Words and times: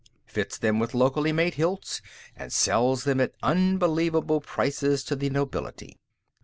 Fits 0.25 0.57
them 0.57 0.79
with 0.79 0.95
locally 0.95 1.31
made 1.31 1.53
hilts 1.53 2.01
and 2.35 2.51
sells 2.51 3.03
them 3.03 3.21
at 3.21 3.33
unbelievable 3.43 4.41
prices 4.41 5.03
to 5.03 5.15
the 5.15 5.29
nobility. 5.29 5.99